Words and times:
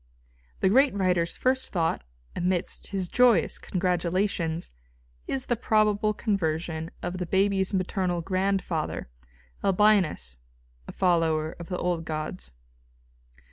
The 0.61 0.69
great 0.69 0.95
writer's 0.95 1.37
first 1.37 1.71
thought, 1.71 2.03
amidst 2.35 2.87
his 2.87 3.07
joyous 3.07 3.59
congratulations, 3.59 4.71
is 5.27 5.45
the 5.45 5.55
probable 5.55 6.11
conversion 6.11 6.89
of 7.03 7.19
the 7.19 7.27
baby's 7.27 7.71
maternal 7.71 8.21
grandfather, 8.21 9.09
Albinus, 9.63 10.39
a 10.87 10.91
follower 10.91 11.51
of 11.59 11.69
the 11.69 11.77
old 11.77 12.03
gods. 12.03 12.51